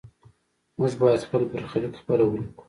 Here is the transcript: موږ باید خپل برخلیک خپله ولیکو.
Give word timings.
موږ 0.79 0.91
باید 1.01 1.21
خپل 1.27 1.41
برخلیک 1.53 1.93
خپله 2.01 2.23
ولیکو. 2.25 2.59